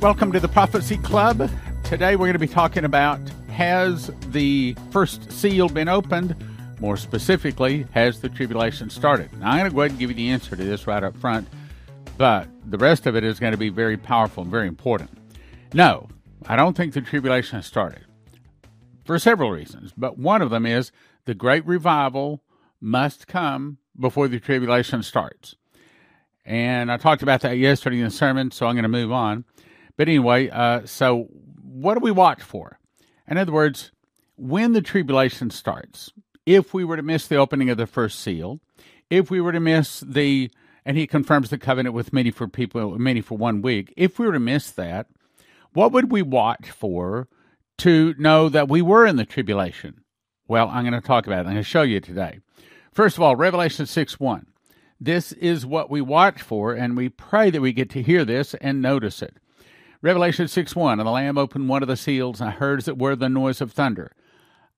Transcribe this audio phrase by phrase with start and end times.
[0.00, 1.50] Welcome to the Prophecy Club.
[1.84, 3.20] Today we're going to be talking about
[3.50, 6.34] has the first seal been opened?
[6.80, 9.30] More specifically, has the tribulation started?
[9.38, 11.14] Now, I'm going to go ahead and give you the answer to this right up
[11.18, 11.48] front,
[12.16, 15.10] but the rest of it is going to be very powerful and very important.
[15.74, 16.08] No,
[16.46, 18.06] I don't think the tribulation has started
[19.04, 20.92] for several reasons, but one of them is
[21.26, 22.42] the great revival
[22.80, 25.56] must come before the tribulation starts.
[26.46, 29.44] And I talked about that yesterday in the sermon, so I'm going to move on.
[30.00, 31.28] But anyway, uh, so
[31.62, 32.78] what do we watch for?
[33.28, 33.92] In other words,
[34.34, 36.10] when the tribulation starts,
[36.46, 38.60] if we were to miss the opening of the first seal,
[39.10, 40.50] if we were to miss the,
[40.86, 44.24] and he confirms the covenant with many for people, many for one week, if we
[44.24, 45.06] were to miss that,
[45.74, 47.28] what would we watch for
[47.76, 50.00] to know that we were in the tribulation?
[50.48, 51.48] Well, I'm going to talk about it.
[51.48, 52.40] I'm going to show you today.
[52.90, 54.46] First of all, Revelation 6 1.
[54.98, 58.54] This is what we watch for, and we pray that we get to hear this
[58.62, 59.36] and notice it.
[60.02, 62.88] Revelation 6 1 And the Lamb opened one of the seals, and I heard as
[62.88, 64.12] it were the noise of thunder.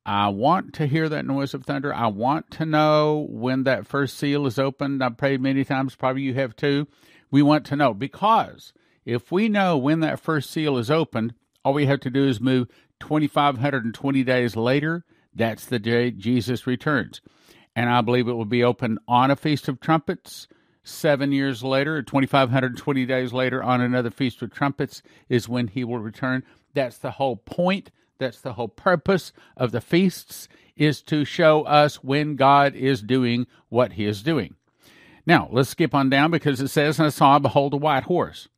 [0.05, 1.95] I want to hear that noise of thunder.
[1.95, 5.03] I want to know when that first seal is opened.
[5.03, 6.89] I've prayed many times, probably you have too.
[7.31, 8.73] We want to know because
[9.05, 12.41] if we know when that first seal is opened, all we have to do is
[12.41, 12.67] move
[12.98, 15.05] 2,520 days later.
[15.33, 17.20] That's the day Jesus returns.
[17.77, 20.48] And I believe it will be opened on a Feast of Trumpets
[20.84, 26.00] Seven years later, 2,520 days later, on another Feast of Trumpets, is when he will
[26.00, 26.42] return.
[26.74, 27.91] That's the whole point.
[28.19, 33.47] That's the whole purpose of the feasts, is to show us when God is doing
[33.69, 34.56] what he is doing.
[35.24, 38.48] Now, let's skip on down because it says, And I saw, behold, a white horse.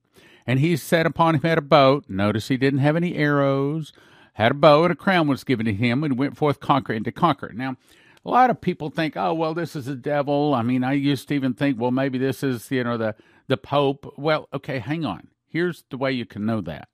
[0.46, 2.04] And he sat upon him at a boat.
[2.08, 3.92] Notice he didn't have any arrows,
[4.34, 7.04] had a bow, and a crown was given to him, and went forth conquer and
[7.04, 7.52] to conquer.
[7.54, 7.76] Now,
[8.24, 10.54] a lot of people think, oh, well, this is the devil.
[10.54, 13.14] I mean, I used to even think, well, maybe this is, you know, the,
[13.48, 14.14] the Pope.
[14.16, 15.28] Well, okay, hang on.
[15.46, 16.88] Here's the way you can know that.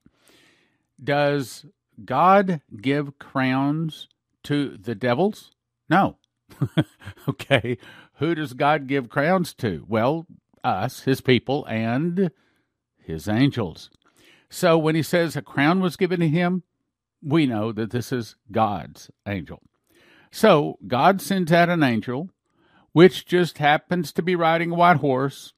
[1.01, 1.65] Does
[2.03, 4.07] God give crowns
[4.43, 5.51] to the devils?
[5.89, 6.17] No.
[7.29, 7.77] okay.
[8.15, 9.85] Who does God give crowns to?
[9.87, 10.27] Well,
[10.63, 12.31] us, his people, and
[12.97, 13.89] his angels.
[14.49, 16.63] So when he says a crown was given to him,
[17.23, 19.61] we know that this is God's angel.
[20.31, 22.29] So God sends out an angel,
[22.93, 25.53] which just happens to be riding a white horse,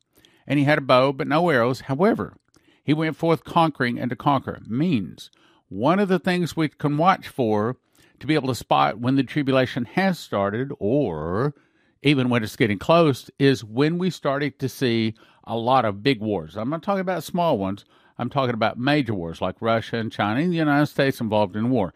[0.47, 1.81] and he had a bow but no arrows.
[1.81, 2.35] However,
[2.83, 4.59] he went forth conquering and to conquer.
[4.67, 5.29] Means
[5.69, 7.77] one of the things we can watch for
[8.19, 11.53] to be able to spot when the tribulation has started or
[12.01, 15.13] even when it's getting close is when we started to see
[15.45, 16.57] a lot of big wars.
[16.57, 17.85] I'm not talking about small ones.
[18.17, 21.69] I'm talking about major wars like Russia and China and the United States involved in
[21.69, 21.93] war.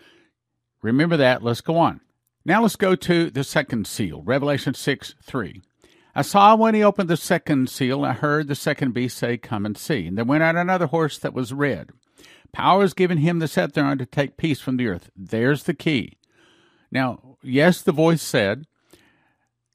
[0.81, 1.43] Remember that.
[1.43, 2.01] Let's go on.
[2.47, 5.61] Now let's go to the second seal, Revelation 6 3.
[6.15, 9.65] I saw when he opened the second seal, I heard the second beast say, Come
[9.65, 10.07] and see.
[10.07, 11.89] And there went out another horse that was red.
[12.53, 15.09] Power is given him to set thereon to take peace from the earth.
[15.13, 16.19] There's the key.
[16.89, 18.63] Now, yes, the voice said,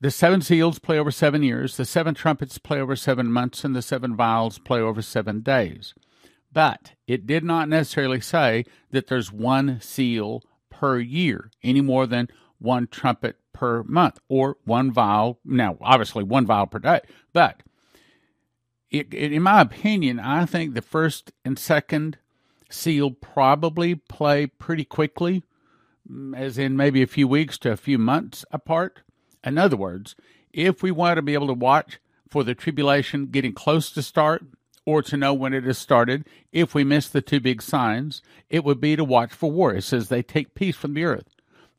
[0.00, 3.76] the seven seals play over seven years, the seven trumpets play over seven months, and
[3.76, 5.92] the seven vials play over seven days.
[6.50, 12.28] But it did not necessarily say that there's one seal per year, any more than
[12.62, 15.38] one trumpet per month or one vial.
[15.44, 17.00] Now, obviously, one vial per day.
[17.32, 17.62] But
[18.90, 22.18] it, it, in my opinion, I think the first and second
[22.70, 25.42] seal probably play pretty quickly,
[26.34, 29.00] as in maybe a few weeks to a few months apart.
[29.44, 30.14] In other words,
[30.52, 34.44] if we want to be able to watch for the tribulation getting close to start,
[34.84, 38.20] or to know when it has started, if we miss the two big signs,
[38.50, 39.74] it would be to watch for war.
[39.74, 41.28] It says they take peace from the earth.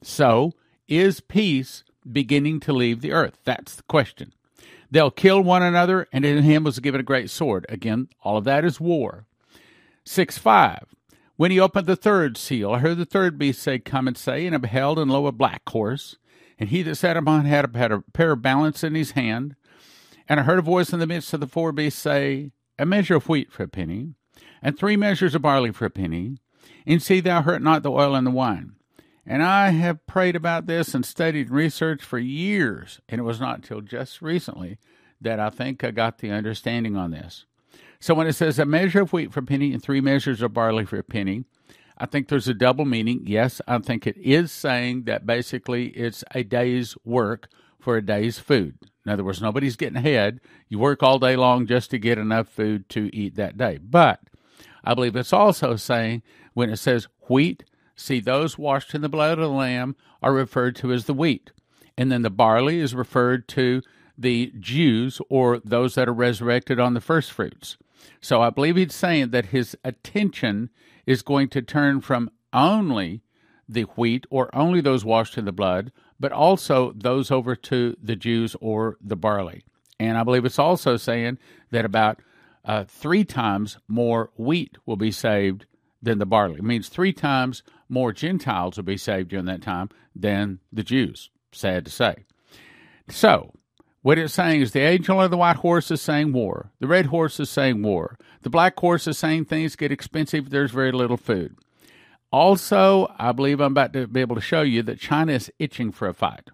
[0.01, 0.53] So
[0.99, 3.39] is peace beginning to leave the earth?
[3.43, 4.33] That's the question.
[4.91, 7.65] They'll kill one another, and in him was given a great sword.
[7.67, 9.25] Again, all of that is war.
[10.05, 10.85] 6 5.
[11.35, 14.45] When he opened the third seal, I heard the third beast say, Come and say,
[14.45, 16.17] and I beheld, and lo, a black horse.
[16.59, 19.55] And he that sat upon had a, pair of balance in his hand.
[20.29, 23.15] And I heard a voice in the midst of the four beasts say, A measure
[23.15, 24.13] of wheat for a penny,
[24.61, 26.37] and three measures of barley for a penny,
[26.85, 28.75] and see thou hurt not the oil and the wine.
[29.25, 33.39] And I have prayed about this and studied and researched for years, and it was
[33.39, 34.77] not until just recently
[35.21, 37.45] that I think I got the understanding on this.
[37.99, 40.53] So when it says a measure of wheat for a penny and three measures of
[40.53, 41.45] barley for a penny,
[41.97, 43.21] I think there's a double meaning.
[43.25, 47.47] Yes, I think it is saying that basically it's a day's work
[47.79, 48.77] for a day's food.
[49.05, 50.41] In other words, nobody's getting ahead.
[50.67, 53.77] You work all day long just to get enough food to eat that day.
[53.77, 54.19] But
[54.83, 56.23] I believe it's also saying
[56.53, 57.63] when it says wheat
[57.95, 61.51] See, those washed in the blood of the Lamb are referred to as the wheat.
[61.97, 63.81] And then the barley is referred to
[64.17, 67.77] the Jews or those that are resurrected on the first fruits.
[68.21, 70.69] So I believe he's saying that his attention
[71.05, 73.21] is going to turn from only
[73.67, 78.15] the wheat or only those washed in the blood, but also those over to the
[78.15, 79.63] Jews or the barley.
[79.99, 81.37] And I believe it's also saying
[81.71, 82.19] that about
[82.65, 85.65] uh, three times more wheat will be saved
[86.01, 86.55] than the barley.
[86.55, 87.63] It means three times
[87.93, 91.29] more Gentiles will be saved during that time than the Jews.
[91.51, 92.25] Sad to say.
[93.09, 93.53] So,
[94.01, 96.71] what it's saying is the angel of the white horse is saying war.
[96.79, 98.17] The red horse is saying war.
[98.41, 100.49] The black horse is saying things get expensive.
[100.49, 101.55] There's very little food.
[102.31, 105.91] Also, I believe I'm about to be able to show you that China is itching
[105.91, 106.49] for a fight.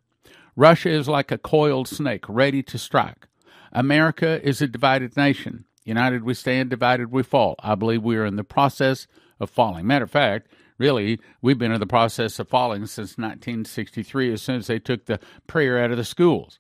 [0.55, 3.27] Russia is like a coiled snake ready to strike.
[3.71, 5.65] America is a divided nation.
[5.85, 7.55] United we stand, divided we fall.
[7.59, 9.07] I believe we are in the process
[9.39, 9.87] of falling.
[9.87, 10.47] Matter of fact,
[10.77, 15.05] really, we've been in the process of falling since 1963 as soon as they took
[15.05, 16.59] the prayer out of the schools.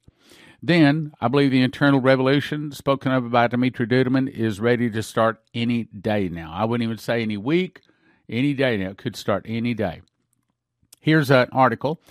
[0.61, 5.41] Then, I believe the internal revolution spoken of by Dimitri Duduman is ready to start
[5.53, 6.51] any day now.
[6.53, 7.81] I wouldn't even say any week,
[8.27, 8.89] any day now.
[8.89, 10.01] It could start any day.
[10.99, 12.01] Here's an article.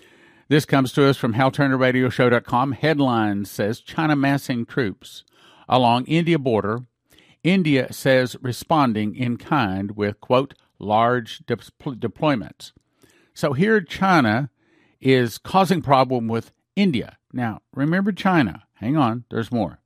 [0.48, 2.72] This comes to us from HalTurnerRadioShow.com.
[2.72, 5.24] Headline says China massing troops
[5.68, 6.84] along India border.
[7.44, 12.72] India says responding in kind with, quote, large de- deployments.
[13.34, 14.50] So here China
[15.00, 17.16] is causing problem with India.
[17.32, 18.64] Now, remember China.
[18.74, 19.80] Hang on, there's more.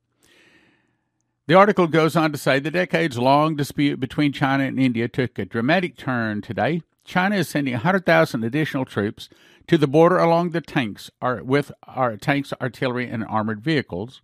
[1.45, 5.37] The article goes on to say the decades long dispute between China and India took
[5.37, 6.83] a dramatic turn today.
[7.03, 9.27] China is sending 100,000 additional troops
[9.67, 14.21] to the border along the tanks with our tanks, artillery, and armored vehicles.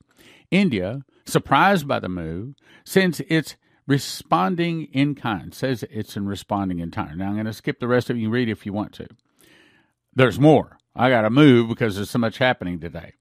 [0.50, 3.56] India, surprised by the move, since its
[3.88, 5.54] responding in kind.
[5.54, 7.18] Says it's in responding in kind.
[7.18, 8.30] Now I'm going to skip the rest of you.
[8.30, 9.08] Read if you want to.
[10.14, 10.78] There's more.
[10.96, 13.14] I got to move because there's so much happening today.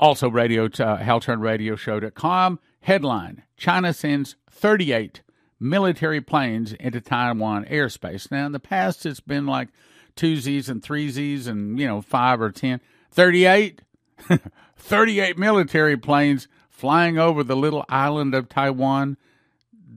[0.00, 5.22] Also, radio uh, HalTurnerRadioShow.com headline: China sends 38
[5.60, 8.30] military planes into Taiwan airspace.
[8.30, 9.68] Now, in the past, it's been like
[10.16, 12.80] two Zs and three Zs and you know five or ten.
[13.12, 13.82] 38,
[14.76, 16.48] 38 military planes
[16.82, 19.16] flying over the little island of Taiwan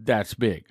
[0.03, 0.65] that's big.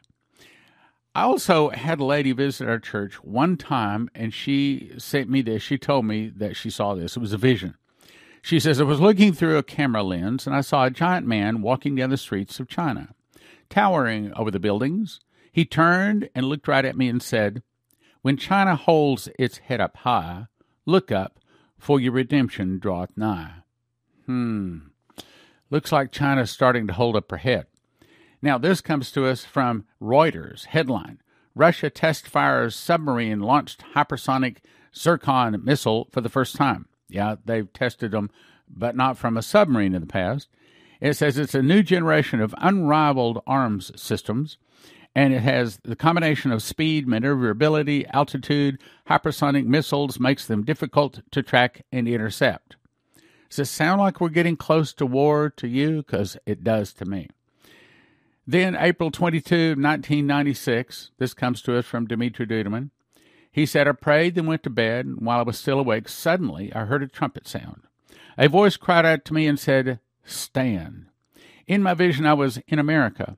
[1.13, 5.61] I also had a lady visit our church one time, and she sent me this.
[5.61, 7.17] She told me that she saw this.
[7.17, 7.75] It was a vision.
[8.43, 11.63] She says, I was looking through a camera lens, and I saw a giant man
[11.63, 13.09] walking down the streets of China,
[13.69, 15.19] towering over the buildings.
[15.51, 17.65] He turned and looked right at me and said,
[18.23, 20.47] When China holds its head up high,
[20.87, 21.41] look up,
[21.77, 23.65] for your redemption draweth nigh.
[24.27, 24.79] Hmm.
[25.75, 27.67] Looks like China's starting to hold up her head.
[28.41, 31.19] Now, this comes to us from Reuters headline
[31.53, 34.59] Russia test fires submarine launched hypersonic
[34.95, 36.87] Zircon missile for the first time.
[37.09, 38.31] Yeah, they've tested them,
[38.69, 40.49] but not from a submarine in the past.
[41.01, 44.59] It says it's a new generation of unrivaled arms systems,
[45.13, 48.79] and it has the combination of speed, maneuverability, altitude,
[49.09, 52.77] hypersonic missiles makes them difficult to track and intercept.
[53.55, 55.99] Does it sound like we're getting close to war to you?
[55.99, 57.29] Because it does to me.
[58.45, 62.91] Then, April 22, 1996, this comes to us from Dimitri Duduman.
[63.53, 66.73] He said, I prayed, then went to bed, and while I was still awake, suddenly
[66.75, 67.83] I heard a trumpet sound.
[68.37, 71.07] A voice cried out to me and said, Stand.
[71.69, 73.37] In my vision, I was in America.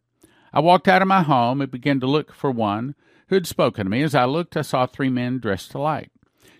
[0.50, 2.94] I walked out of my home and began to look for one
[3.28, 4.00] who had spoken to me.
[4.00, 6.11] As I looked, I saw three men dressed alike.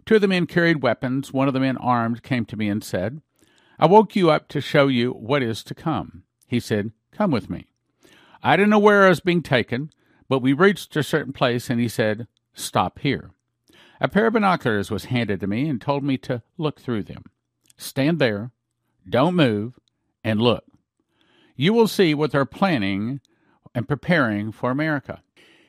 [0.05, 1.33] Two of the men carried weapons.
[1.33, 3.23] One of the men, armed, came to me and said,
[3.79, 6.23] I woke you up to show you what is to come.
[6.47, 7.67] He said, Come with me.
[8.43, 9.91] I didn't know where I was being taken,
[10.29, 13.31] but we reached a certain place and he said, Stop here.
[14.01, 17.25] A pair of binoculars was handed to me and told me to look through them.
[17.77, 18.51] Stand there,
[19.09, 19.79] don't move,
[20.25, 20.65] and look.
[21.55, 23.21] You will see what they're planning
[23.75, 25.23] and preparing for America.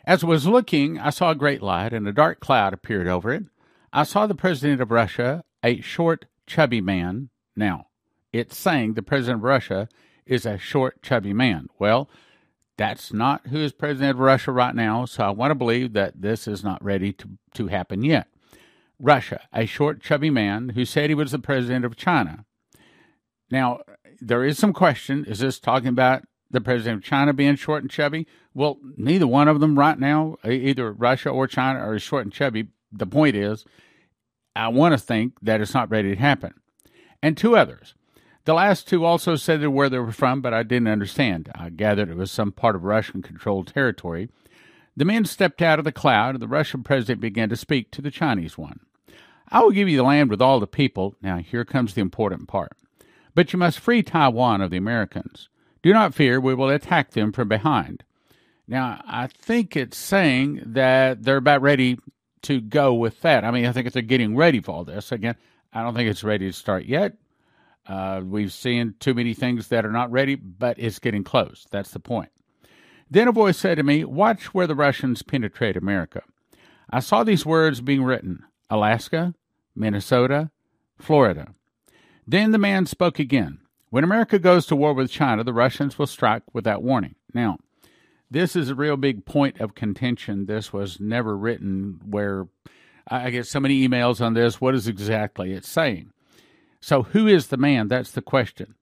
[0.05, 3.33] As I was looking, I saw a great light, and a dark cloud appeared over
[3.33, 3.43] it.
[3.91, 7.29] I saw the president of Russia, a short, chubby man.
[7.55, 7.87] Now,
[8.33, 9.89] it's saying the president of Russia
[10.25, 11.67] is a short, chubby man.
[11.79, 12.09] Well,
[12.77, 16.21] that's not who is president of Russia right now, so I want to believe that
[16.21, 18.27] this is not ready to, to happen yet.
[18.99, 22.45] Russia, a short, chubby man who said he was the president of China.
[23.49, 23.79] Now,
[24.19, 27.91] there is some question is this talking about the president of China being short and
[27.91, 28.27] chubby?
[28.53, 32.67] Well, neither one of them right now, either Russia or China, are short and chubby.
[32.91, 33.65] The point is,
[34.55, 36.53] I want to think that it's not ready to happen.
[37.21, 37.95] And two others.
[38.47, 41.51] The last two also said where they were from, but I didn't understand.
[41.53, 44.29] I gathered it was some part of Russian controlled territory.
[44.95, 48.01] The men stepped out of the cloud, and the Russian president began to speak to
[48.01, 48.79] the Chinese one.
[49.49, 51.17] I will give you the land with all the people.
[51.21, 52.71] Now, here comes the important part.
[53.35, 55.49] But you must free Taiwan of the Americans.
[55.83, 58.05] Do not fear, we will attack them from behind.
[58.65, 61.99] Now, I think it's saying that they're about ready
[62.43, 63.43] to go with that.
[63.43, 65.35] I mean, I think they're getting ready for all this, again,
[65.73, 67.17] I don't think it's ready to start yet.
[67.87, 71.65] Uh, we've seen too many things that are not ready, but it's getting close.
[71.71, 72.29] That's the point.
[73.09, 76.23] Then a voice said to me, Watch where the Russians penetrate America.
[76.89, 79.33] I saw these words being written Alaska,
[79.75, 80.51] Minnesota,
[80.99, 81.53] Florida.
[82.25, 83.59] Then the man spoke again.
[83.89, 87.15] When America goes to war with China, the Russians will strike without warning.
[87.33, 87.57] Now,
[88.29, 90.45] this is a real big point of contention.
[90.45, 92.47] This was never written where
[93.07, 94.59] I get so many emails on this.
[94.59, 96.11] What is exactly it saying?
[96.87, 97.89] So, who is the man?
[97.89, 98.75] That's the question.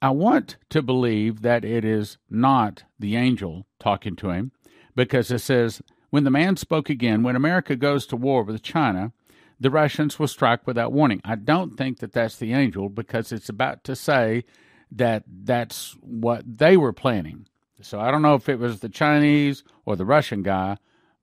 [0.00, 4.52] I want to believe that it is not the angel talking to him
[4.94, 9.10] because it says, When the man spoke again, when America goes to war with China,
[9.58, 11.20] the Russians will strike without warning.
[11.24, 14.44] I don't think that that's the angel because it's about to say
[14.92, 17.48] that that's what they were planning.
[17.80, 20.76] So I don't know if it was the Chinese or the Russian guy,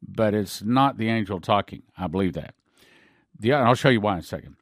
[0.06, 1.84] but it's not the angel talking.
[1.98, 2.56] I believe that.
[3.40, 4.58] The, I'll show you why in a second.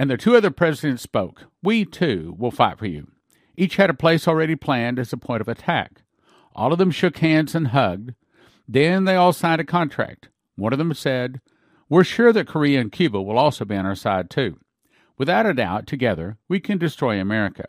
[0.00, 1.44] And the two other presidents spoke.
[1.62, 3.08] We too will fight for you.
[3.54, 6.00] Each had a place already planned as a point of attack.
[6.54, 8.14] All of them shook hands and hugged.
[8.66, 10.30] Then they all signed a contract.
[10.56, 11.42] One of them said,
[11.90, 14.58] we're sure that Korea and Cuba will also be on our side, too.
[15.18, 17.66] Without a doubt, together, we can destroy America.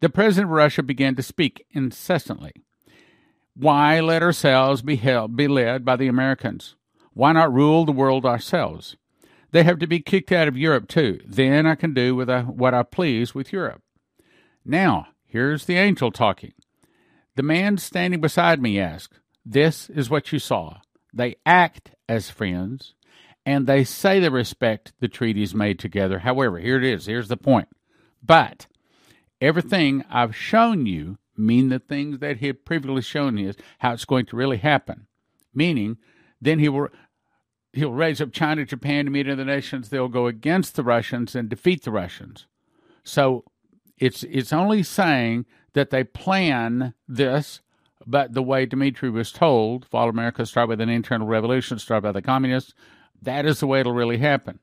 [0.00, 2.52] The president of Russia began to speak incessantly.
[3.56, 6.76] Why let ourselves be, held, be led by the Americans?
[7.14, 8.98] Why not rule the world ourselves?
[9.54, 11.20] They have to be kicked out of Europe, too.
[11.24, 13.82] Then I can do with what I please with Europe.
[14.64, 16.54] Now, here's the angel talking.
[17.36, 20.78] The man standing beside me asked, This is what you saw.
[21.12, 22.94] They act as friends,
[23.46, 26.18] and they say they respect the treaties made together.
[26.18, 27.06] However, here it is.
[27.06, 27.68] Here's the point.
[28.24, 28.66] But
[29.40, 34.04] everything I've shown you mean the things that he had previously shown is how it's
[34.04, 35.06] going to really happen.
[35.54, 35.98] Meaning,
[36.40, 36.88] then he will
[37.74, 39.88] he'll raise up China, Japan to meet other nations.
[39.88, 42.46] They'll go against the Russians and defeat the Russians.
[43.02, 43.44] So
[43.98, 47.60] it's it's only saying that they plan this,
[48.06, 52.12] but the way Dmitry was told, "Fall America start with an internal revolution, start by
[52.12, 52.74] the communists."
[53.24, 54.58] that is the way it'll really happen.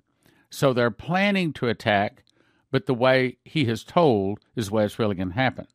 [0.50, 2.24] So they're planning to attack,
[2.72, 5.68] but the way he has told is the way it's really going to happen.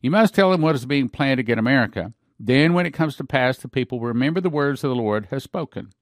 [0.00, 2.12] You must tell them what is being planned to get America.
[2.38, 5.28] Then, when it comes to pass, the people will remember the words of the Lord
[5.30, 5.92] has spoken.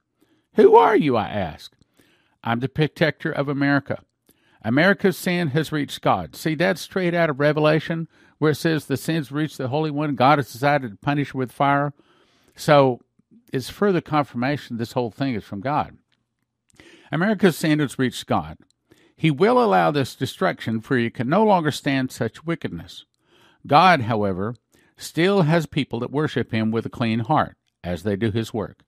[0.55, 1.17] Who are you?
[1.17, 1.73] I ask.
[2.43, 4.03] I'm the protector of America.
[4.63, 6.37] America's sin has reached God.
[6.37, 10.15] See, that's straight out of Revelation, where it says the sins reached the Holy One.
[10.15, 11.93] God has decided to punish with fire.
[12.57, 13.01] So
[13.53, 15.97] it's further confirmation this whole thing is from God.
[17.13, 18.59] America's standards reach God.
[19.17, 23.05] He will allow this destruction, for he can no longer stand such wickedness.
[23.67, 24.55] God, however,
[24.97, 28.83] still has people that worship him with a clean heart, as they do his work.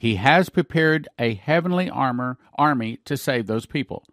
[0.00, 4.06] He has prepared a heavenly armor army to save those people.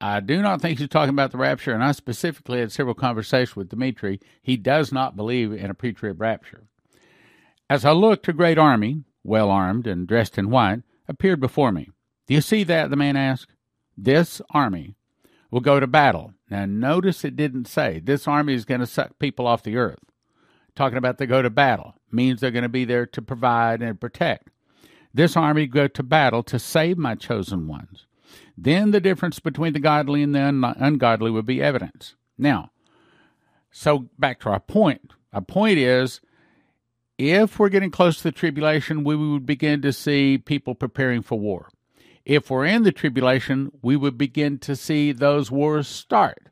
[0.00, 3.54] I do not think he's talking about the rapture, and I specifically had several conversations
[3.54, 4.18] with Dmitry.
[4.42, 6.64] He does not believe in a pre-trib rapture.
[7.70, 11.90] As I looked, a great army, well armed and dressed in white, appeared before me.
[12.26, 12.90] Do you see that?
[12.90, 13.52] the man asked.
[13.96, 14.96] This army
[15.48, 16.34] will go to battle.
[16.50, 20.00] Now, notice it didn't say this army is going to suck people off the earth.
[20.74, 24.00] Talking about they go to battle means they're going to be there to provide and
[24.00, 24.48] protect.
[25.14, 28.06] This army go to battle to save my chosen ones.
[28.58, 32.16] Then the difference between the godly and the ungodly would be evidence.
[32.36, 32.72] Now,
[33.70, 35.12] so back to our point.
[35.32, 36.20] Our point is
[37.16, 41.38] if we're getting close to the tribulation, we would begin to see people preparing for
[41.38, 41.68] war.
[42.24, 46.48] If we're in the tribulation, we would begin to see those wars start.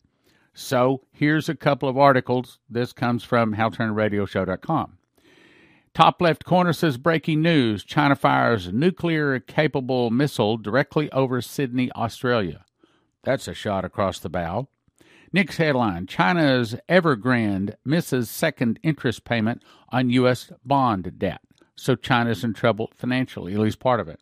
[0.54, 2.58] So here's a couple of articles.
[2.68, 4.98] This comes from HalTurnerRadioShow.com.
[5.94, 12.64] Top left corner says breaking news China fires nuclear capable missile directly over Sydney, Australia.
[13.24, 14.68] That's a shot across the bow.
[15.34, 20.50] Next headline China's Evergrande misses second interest payment on U.S.
[20.64, 21.42] bond debt.
[21.76, 24.20] So China's in trouble financially, at least part of it.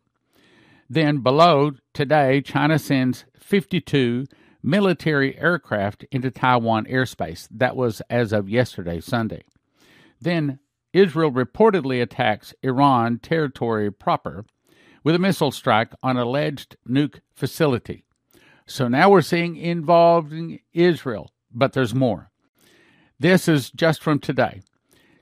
[0.89, 4.25] Then below, today, China sends 52
[4.61, 7.47] military aircraft into Taiwan airspace.
[7.49, 9.43] That was as of yesterday, Sunday.
[10.19, 10.59] Then
[10.93, 14.45] Israel reportedly attacks Iran territory proper
[15.03, 18.05] with a missile strike on alleged nuke facility.
[18.65, 22.29] So now we're seeing involving Israel, but there's more.
[23.19, 24.61] This is just from today.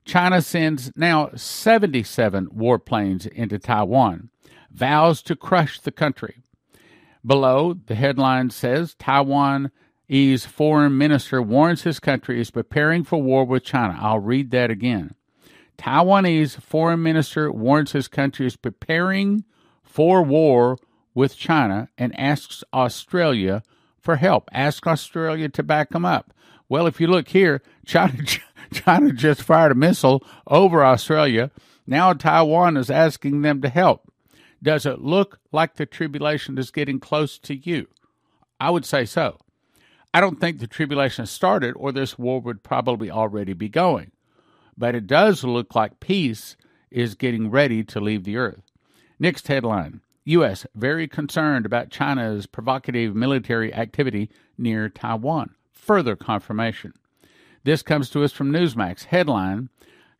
[0.05, 4.29] China sends now 77 warplanes into Taiwan
[4.71, 6.41] vows to crush the country.
[7.25, 13.63] Below, the headline says Taiwanese foreign minister warns his country is preparing for war with
[13.63, 13.97] China.
[13.99, 15.15] I'll read that again.
[15.79, 19.45] Taiwanese foreign minister warns his country is preparing
[19.81, 20.77] for war
[21.13, 23.63] with China and asks Australia
[23.97, 24.49] for help.
[24.51, 26.33] Ask Australia to back them up.
[26.67, 28.23] Well, if you look here, China
[28.73, 31.49] China just fired a missile over Australia.
[31.87, 34.11] Now Taiwan is asking them to help.
[34.61, 37.87] Does it look like the tribulation is getting close to you?
[38.59, 39.39] I would say so.
[40.13, 44.11] I don't think the tribulation started, or this war would probably already be going.
[44.79, 46.55] But it does look like peace
[46.89, 48.63] is getting ready to leave the earth.
[49.19, 50.65] Next headline U.S.
[50.73, 55.55] very concerned about China's provocative military activity near Taiwan.
[55.73, 56.93] Further confirmation.
[57.65, 59.05] This comes to us from Newsmax.
[59.05, 59.69] Headline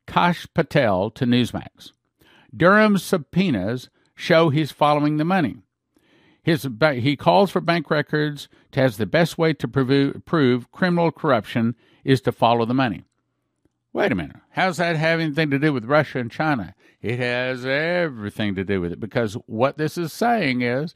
[0.06, 1.94] Kash Patel to Newsmax.
[2.56, 5.58] Durham's subpoenas show he's following the money.
[6.44, 11.76] His, he calls for bank records as the best way to prove, prove criminal corruption
[12.04, 13.04] is to follow the money.
[13.92, 14.36] Wait a minute.
[14.52, 16.76] How's that have anything to do with Russia and China?
[17.02, 20.94] It has everything to do with it because what this is saying is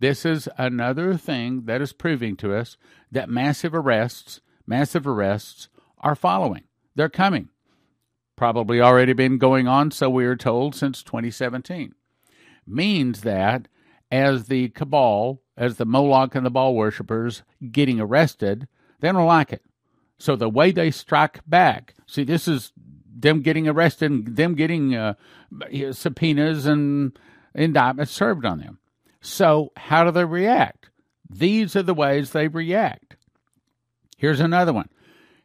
[0.00, 2.76] this is another thing that is proving to us
[3.10, 6.64] that massive arrests, massive arrests are following.
[6.94, 7.48] They're coming.
[8.36, 11.94] Probably already been going on, so we are told, since 2017
[12.66, 13.68] means that
[14.10, 18.68] as the cabal, as the Moloch and the Baal worshippers getting arrested,
[19.00, 19.62] they don't like it.
[20.18, 22.72] So the way they strike back, see, this is
[23.16, 25.14] them getting arrested and them getting uh,
[25.92, 27.18] subpoenas and
[27.54, 28.78] indictments served on them.
[29.20, 30.90] So how do they react?
[31.28, 33.16] These are the ways they react.
[34.16, 34.88] Here's another one.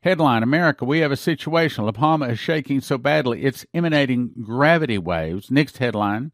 [0.01, 1.85] Headline America, we have a situation.
[1.85, 5.51] La Palma is shaking so badly it's emanating gravity waves.
[5.51, 6.31] Next headline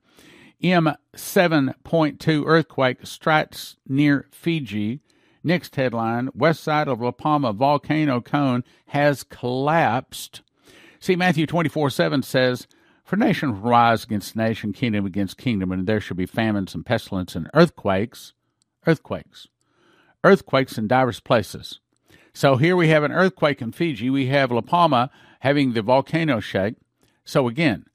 [0.63, 5.01] M7.2 earthquake strikes near Fiji.
[5.45, 10.41] Next headline West side of La Palma volcano cone has collapsed.
[10.99, 12.65] See, Matthew 24 7 says,
[13.03, 16.84] For nation will rise against nation, kingdom against kingdom, and there shall be famines and
[16.84, 18.34] pestilence and earthquakes.
[18.88, 19.47] Earthquakes.
[20.23, 21.79] Earthquakes in diverse places.
[22.34, 24.10] So here we have an earthquake in Fiji.
[24.10, 26.77] We have La Palma having the volcano shake.
[27.23, 27.86] So again,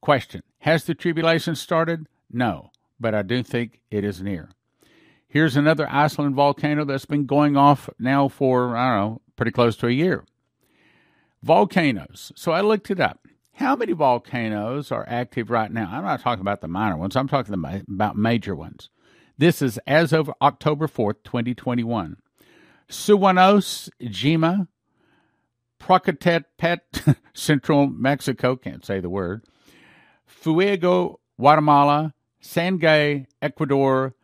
[0.00, 2.06] question Has the tribulation started?
[2.32, 4.48] No, but I do think it is near.
[5.34, 9.76] Here's another Iceland volcano that's been going off now for, I don't know, pretty close
[9.78, 10.24] to a year.
[11.42, 12.30] Volcanoes.
[12.36, 13.26] So I looked it up.
[13.54, 15.90] How many volcanoes are active right now?
[15.90, 18.90] I'm not talking about the minor ones, I'm talking about major ones.
[19.36, 22.16] This is as of October 4th, 2021.
[22.88, 24.68] Suwanos, Jima,
[25.80, 29.44] Procatepet, Central Mexico, can't say the word,
[30.26, 34.14] Fuego, Guatemala, Sangay, Ecuador,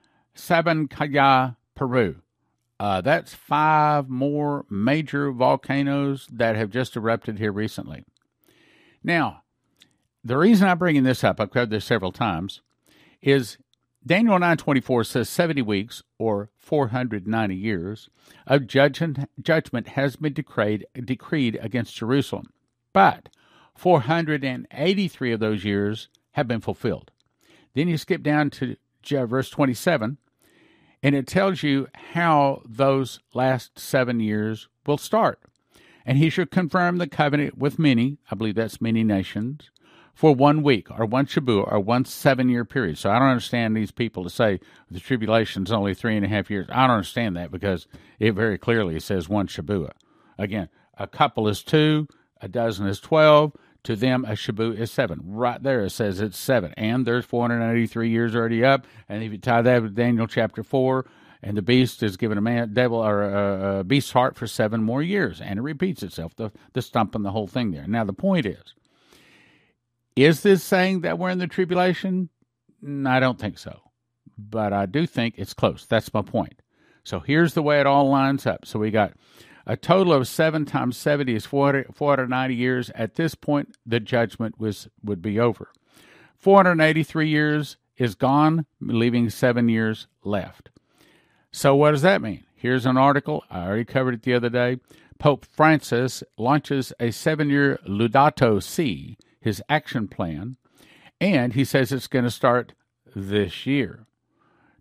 [0.40, 2.16] Sabancaya, Peru.
[2.78, 8.04] Uh, that's five more major volcanoes that have just erupted here recently.
[9.04, 9.42] Now,
[10.24, 12.62] the reason I'm bringing this up, I've covered this several times,
[13.20, 13.58] is
[14.04, 18.08] Daniel 9:24 says 70 weeks or 490 years
[18.46, 22.50] of judgment judgment has been decreed decreed against Jerusalem.
[22.94, 23.28] But
[23.76, 27.10] 483 of those years have been fulfilled.
[27.74, 30.18] Then you skip down to verse 27,
[31.02, 35.40] and it tells you how those last seven years will start.
[36.04, 39.70] And he shall confirm the covenant with many, I believe that's many nations,
[40.14, 42.98] for one week or one Shabu or one seven year period.
[42.98, 44.60] So I don't understand these people to say
[44.90, 46.66] the tribulation is only three and a half years.
[46.70, 47.86] I don't understand that because
[48.18, 49.92] it very clearly says one Shabua.
[50.38, 52.06] Again, a couple is two,
[52.40, 53.52] a dozen is twelve,
[53.84, 55.20] to them, a shabu is seven.
[55.24, 56.72] Right there, it says it's seven.
[56.76, 58.86] And there's 483 years already up.
[59.08, 61.06] And if you tie that with Daniel chapter 4,
[61.42, 64.82] and the beast is given a man, devil, or a, a beast's heart for seven
[64.82, 65.40] more years.
[65.40, 67.86] And it repeats itself, the, the stump and the whole thing there.
[67.86, 68.74] Now, the point is,
[70.16, 72.28] is this saying that we're in the tribulation?
[73.06, 73.80] I don't think so.
[74.36, 75.86] But I do think it's close.
[75.86, 76.60] That's my point.
[77.04, 78.66] So here's the way it all lines up.
[78.66, 79.14] So we got
[79.70, 82.90] a total of seven times 70 is 400, 490 years.
[82.96, 85.68] At this point, the judgment was would be over.
[86.38, 90.70] 483 years is gone, leaving seven years left.
[91.52, 92.42] So, what does that mean?
[92.56, 93.44] Here's an article.
[93.48, 94.78] I already covered it the other day.
[95.20, 100.56] Pope Francis launches a seven year Laudato Si, his action plan,
[101.20, 102.72] and he says it's going to start
[103.14, 104.06] this year,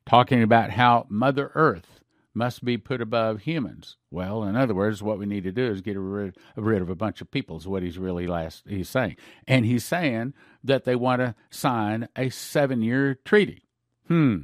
[0.08, 1.99] talking about how Mother Earth
[2.34, 3.98] must be put above humans.
[4.12, 6.96] Well, in other words, what we need to do is get rid, rid of a
[6.96, 7.58] bunch of people.
[7.58, 12.08] Is what he's really last he's saying, and he's saying that they want to sign
[12.16, 13.64] a seven-year treaty.
[14.08, 14.38] Hmm.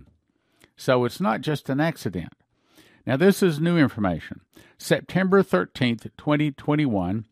[0.75, 2.33] So it's not just an accident.
[3.05, 4.41] Now this is new information.
[4.77, 7.25] September thirteenth, twenty twenty-one.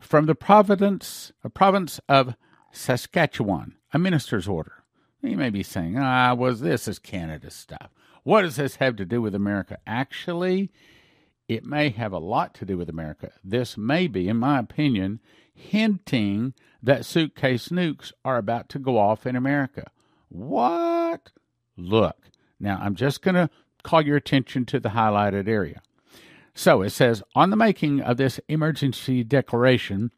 [0.00, 2.34] from the province, a province of
[2.72, 4.82] Saskatchewan, a minister's order.
[5.22, 7.90] You may be saying, ah, was this is Canada stuff.
[8.22, 9.78] What does this have to do with America?
[9.86, 10.70] Actually,
[11.48, 13.32] it may have a lot to do with America.
[13.42, 15.20] This may be, in my opinion,
[15.52, 19.90] hinting that suitcase nukes are about to go off in America.
[20.28, 21.32] What?
[21.76, 23.50] Look, now I'm just going to
[23.82, 25.82] call your attention to the highlighted area.
[26.54, 30.10] So it says on the making of this emergency declaration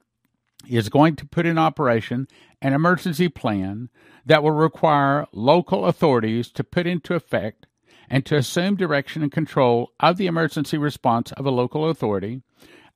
[0.68, 2.28] is going to put in operation
[2.60, 3.88] an emergency plan
[4.24, 7.66] that will require local authorities to put into effect
[8.10, 12.42] and to assume direction and control of the emergency response of a local authority,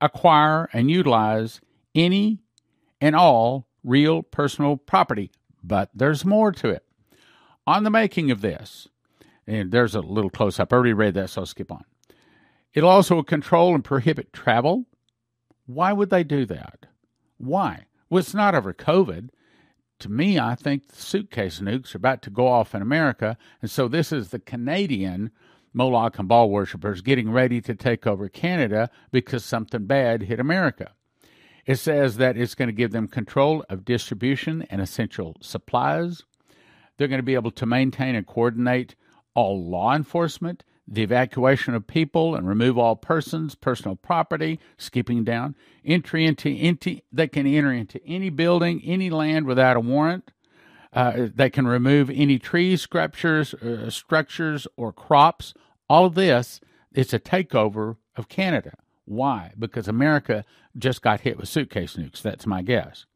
[0.01, 1.61] acquire and utilize
[1.95, 2.39] any
[3.01, 5.31] and all real personal property.
[5.63, 6.85] But there's more to it.
[7.67, 8.89] On the making of this,
[9.47, 10.73] and there's a little close up.
[10.73, 11.85] I already read that, so I'll skip on.
[12.75, 14.85] It'll also control and prohibit travel.
[15.67, 16.87] Why would they do that?
[17.39, 17.87] Why?
[18.09, 19.31] Well, it's not over COVID.
[20.01, 23.71] To me, I think the suitcase nukes are about to go off in America, and
[23.71, 25.31] so this is the Canadian
[25.73, 30.93] Moloch and Baal worshippers getting ready to take over Canada because something bad hit America.
[31.67, 36.23] It says that it's going to give them control of distribution and essential supplies.
[36.97, 38.95] They're going to be able to maintain and coordinate
[39.35, 45.57] all law enforcement, the evacuation of people and remove all persons, personal property, skipping down,
[45.85, 50.31] entry into, into they can enter into any building, any land without a warrant.
[50.93, 55.53] Uh, they can remove any trees, structures, uh, structures, or crops.
[55.91, 56.61] All of this,
[56.93, 58.73] it's a takeover of Canada.
[59.05, 59.53] Why?
[59.59, 60.45] Because America
[60.77, 62.23] just got hit with suitcase nukes.
[62.23, 63.07] That's my guess.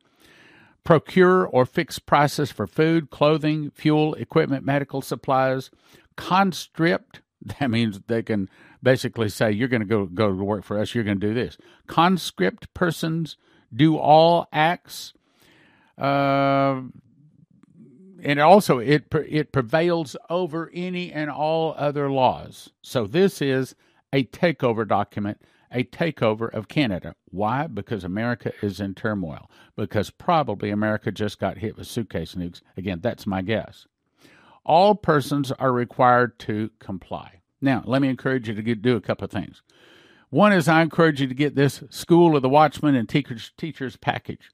[0.85, 5.71] Procure or fix prices for food, clothing, fuel, equipment, medical supplies.
[6.17, 7.21] Conscript,
[7.59, 8.49] that means they can
[8.83, 11.35] basically say, you're going to go, go to work for us, you're going to do
[11.35, 11.57] this.
[11.87, 13.37] Conscript persons
[13.75, 15.13] do all acts.
[15.99, 16.83] Uh,
[18.23, 22.71] and also it it prevails over any and all other laws.
[22.83, 23.75] So this is
[24.13, 25.41] a takeover document
[25.73, 27.15] a takeover of Canada.
[27.31, 27.67] Why?
[27.67, 29.51] Because America is in turmoil.
[29.77, 32.61] Because probably America just got hit with suitcase nukes.
[32.77, 33.87] Again, that's my guess.
[34.65, 37.41] All persons are required to comply.
[37.61, 39.63] Now, let me encourage you to get, do a couple of things.
[40.31, 43.97] One is I encourage you to get this School of the Watchman and Teachers, teachers
[43.97, 44.51] package.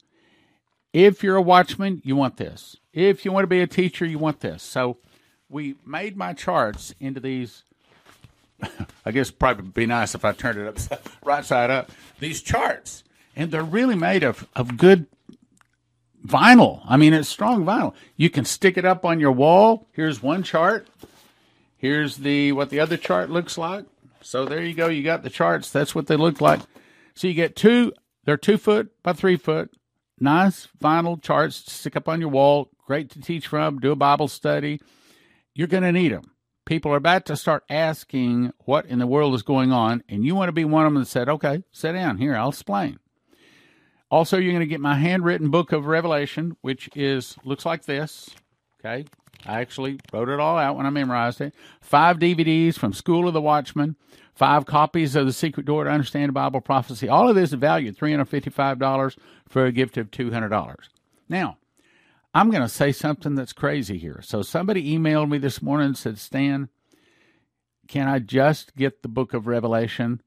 [0.92, 2.76] If you're a watchman, you want this.
[2.92, 4.62] If you want to be a teacher, you want this.
[4.62, 4.96] So
[5.50, 7.64] we made my charts into these
[9.04, 11.90] I guess probably be nice if I turned it up right side up.
[12.20, 15.06] These charts, and they're really made of of good
[16.26, 16.82] vinyl.
[16.86, 17.94] I mean, it's strong vinyl.
[18.16, 19.88] You can stick it up on your wall.
[19.92, 20.88] Here's one chart.
[21.76, 23.84] Here's the what the other chart looks like.
[24.22, 24.88] So there you go.
[24.88, 25.70] You got the charts.
[25.70, 26.60] That's what they look like.
[27.14, 27.92] So you get two.
[28.24, 29.70] They're two foot by three foot.
[30.18, 32.70] Nice vinyl charts to stick up on your wall.
[32.86, 33.78] Great to teach from.
[33.78, 34.80] Do a Bible study.
[35.54, 36.30] You're going to need them
[36.66, 40.34] people are about to start asking what in the world is going on, and you
[40.34, 42.98] want to be one of them that said, okay, sit down here, I'll explain.
[44.16, 48.30] Also, you're going to get my handwritten book of Revelation, which is looks like this.
[48.80, 49.04] Okay,
[49.44, 51.54] I actually wrote it all out when I memorized it.
[51.82, 53.94] Five DVDs from School of the Watchman,
[54.34, 57.10] five copies of The Secret Door to Understand Bible Prophecy.
[57.10, 60.76] All of this is valued $355 for a gift of $200.
[61.28, 61.58] Now,
[62.32, 64.20] I'm going to say something that's crazy here.
[64.22, 66.70] So somebody emailed me this morning and said, Stan,
[67.86, 70.22] can I just get the book of Revelation?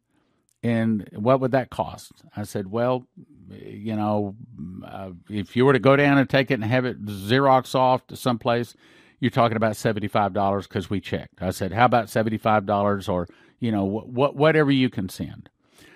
[0.62, 2.12] And what would that cost?
[2.36, 3.08] I said, well,
[3.50, 4.36] you know,
[4.86, 8.06] uh, if you were to go down and take it and have it Xerox off
[8.08, 8.76] to someplace,
[9.20, 11.42] you're talking about $75 because we checked.
[11.42, 13.28] I said, how about $75 or,
[13.60, 15.50] you know, wh- whatever you can send.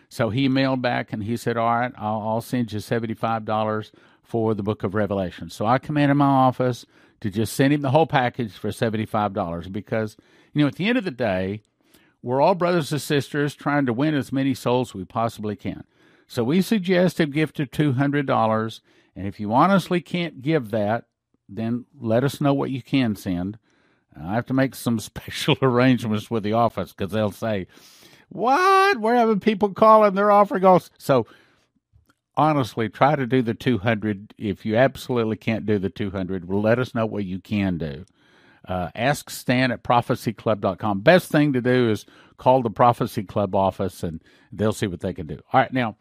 [0.09, 4.53] So he mailed back and he said, all right, I'll, I'll send you $75 for
[4.53, 5.49] the book of Revelation.
[5.49, 6.85] So I commanded my office
[7.21, 10.17] to just send him the whole package for $75 because,
[10.53, 11.63] you know, at the end of the day,
[12.23, 15.83] we're all brothers and sisters trying to win as many souls as we possibly can.
[16.25, 18.81] So we suggest a gift of $200.
[19.15, 21.05] And if you honestly can't give that,
[21.49, 23.59] then let us know what you can send.
[24.19, 27.67] I have to make some special arrangements with the office because they'll say,
[28.29, 28.99] What?
[28.99, 30.89] We're having people call and they're offering us.
[30.97, 31.27] So
[32.35, 34.33] honestly, try to do the 200.
[34.37, 38.05] If you absolutely can't do the 200, well, let us know what you can do.
[38.67, 41.01] Uh, ask Stan at prophecyclub.com.
[41.01, 42.05] Best thing to do is
[42.37, 44.21] call the Prophecy Club office and
[44.51, 45.39] they'll see what they can do.
[45.51, 45.97] All right, now,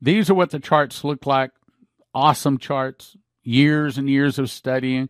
[0.00, 1.50] these are what the charts look like.
[2.14, 5.08] Awesome charts, years and years of studying.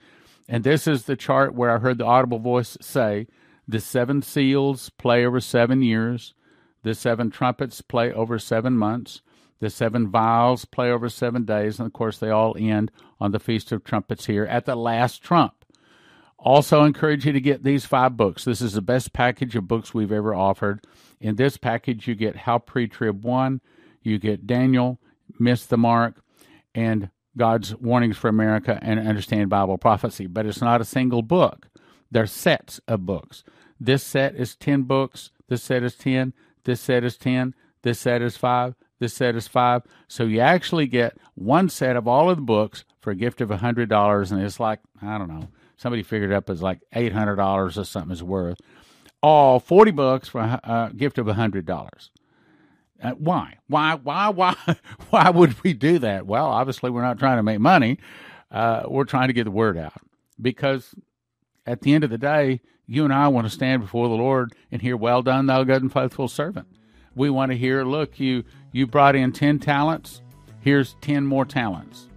[0.48, 3.26] And this is the chart where I heard the audible voice say
[3.68, 6.34] the seven seals play over seven years,
[6.82, 9.22] the seven trumpets play over seven months,
[9.58, 13.40] The seven vials play over seven days, and of course, they all end on the
[13.40, 15.64] Feast of Trumpets here at the last trump.
[16.46, 18.44] Also, encourage you to get these five books.
[18.44, 20.86] This is the best package of books we've ever offered.
[21.20, 23.60] In this package, you get How Pre Trib 1,
[24.00, 25.00] you get Daniel,
[25.40, 26.22] Miss the Mark,
[26.72, 30.28] and God's Warnings for America and Understand Bible Prophecy.
[30.28, 31.66] But it's not a single book,
[32.12, 33.42] they're sets of books.
[33.80, 36.32] This set is 10 books, this set is 10,
[36.62, 39.82] this set is 10, this set is 5, this set is 5.
[40.06, 43.48] So you actually get one set of all of the books for a gift of
[43.48, 47.84] $100, and it's like, I don't know, somebody figured it up as like $800 or
[47.84, 48.60] something is worth.
[49.22, 52.10] All 40 bucks for a gift of $100.
[53.02, 53.58] Uh, why?
[53.68, 53.94] Why?
[53.94, 54.28] Why?
[54.30, 54.54] Why?
[55.10, 56.26] Why would we do that?
[56.26, 57.98] Well, obviously, we're not trying to make money.
[58.50, 60.00] Uh, we're trying to get the word out
[60.40, 60.94] because
[61.66, 64.54] at the end of the day, you and I want to stand before the Lord
[64.70, 66.68] and hear, "Well done, thou good and faithful servant."
[67.14, 70.22] We want to hear, "Look, you you brought in ten talents.
[70.60, 72.08] Here's ten more talents."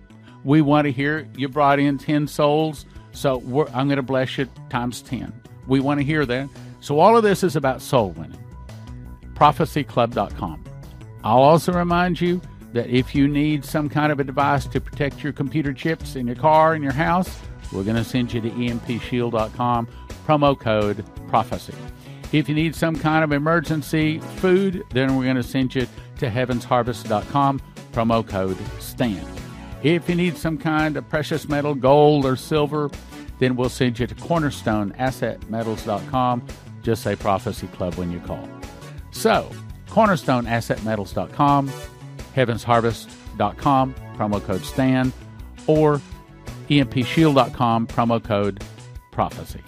[0.45, 3.37] We want to hear, "You brought in ten souls, so
[3.73, 5.33] I'm going to bless you times 10.
[5.67, 6.49] We want to hear that.
[6.79, 8.43] So all of this is about soul winning.
[9.33, 10.63] ProphecyClub.com.
[11.23, 12.41] I'll also remind you
[12.73, 16.27] that if you need some kind of a device to protect your computer chips in
[16.27, 17.39] your car in your house,
[17.71, 19.87] we're going to send you to empshield.com,
[20.25, 21.73] promo code prophecy.
[22.31, 25.87] If you need some kind of emergency food, then we're going to send you
[26.19, 29.38] to heavensharvest.com, promo code STAND.
[29.83, 32.89] If you need some kind of precious metal, gold or silver,
[33.39, 36.47] then we'll send you to cornerstoneassetmetals.com.
[36.81, 38.49] Just say Prophecy Club when you call.
[39.11, 39.49] So,
[39.87, 41.71] cornerstoneassetmetals.com,
[42.35, 45.13] heavensharvest.com, promo code STAN,
[45.67, 46.01] or
[46.69, 48.63] empshield.com, promo code
[49.11, 49.61] prophecy.